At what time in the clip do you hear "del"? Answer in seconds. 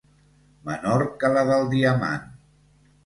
1.51-1.69